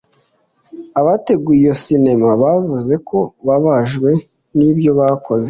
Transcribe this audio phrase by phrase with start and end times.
[0.99, 4.11] Abateguye iyo sinema bavuze ko babajwe
[4.57, 5.39] n'ibyo bakoze